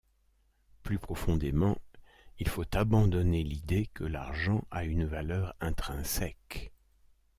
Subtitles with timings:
[0.81, 1.77] Plus profondément,
[2.39, 6.71] il faut abandonner l’idée que l’argent a une valeur intrinsèque.